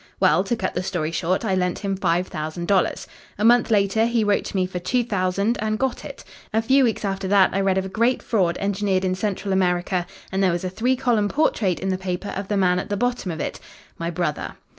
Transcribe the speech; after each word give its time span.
Well, 0.19 0.43
to 0.45 0.55
cut 0.55 0.73
the 0.73 0.81
story 0.81 1.11
short, 1.11 1.45
I 1.45 1.53
lent 1.53 1.77
him 1.77 1.95
five 1.95 2.27
thousand 2.27 2.67
dollars. 2.67 3.05
A 3.37 3.45
month 3.45 3.69
later, 3.69 4.07
he 4.07 4.23
wrote 4.23 4.45
to 4.45 4.55
me 4.55 4.65
for 4.65 4.79
two 4.79 5.03
thousand, 5.03 5.59
and 5.61 5.77
got 5.77 6.03
it. 6.03 6.23
A 6.51 6.59
few 6.63 6.83
weeks 6.83 7.05
after 7.05 7.27
that 7.27 7.51
I 7.53 7.61
read 7.61 7.77
of 7.77 7.85
a 7.85 7.87
great 7.87 8.23
fraud 8.23 8.57
engineered 8.59 9.05
in 9.05 9.13
Central 9.13 9.53
America 9.53 10.07
and 10.31 10.41
there 10.43 10.51
was 10.51 10.63
a 10.63 10.71
three 10.71 10.95
column 10.95 11.29
portrait 11.29 11.79
in 11.79 11.89
the 11.89 11.99
paper 11.99 12.29
of 12.29 12.47
the 12.47 12.57
man 12.57 12.79
at 12.79 12.89
the 12.89 12.97
bottom 12.97 13.29
of 13.29 13.39
it 13.39 13.59
my 13.99 14.09
brother. 14.09 14.55